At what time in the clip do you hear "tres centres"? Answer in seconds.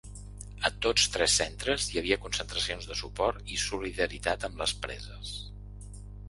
1.15-1.85